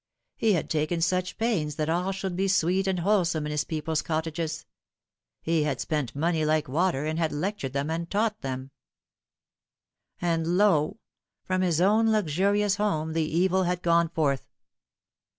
[0.35, 4.01] He had taken such pains that all should be sweet and wholesome in his people's
[4.01, 4.65] cottages;
[5.43, 8.71] he had spent money like water, and had lectured them and taught them;
[10.19, 10.97] and lo!
[11.43, 14.47] from his own luxurious home the evil had gone forth.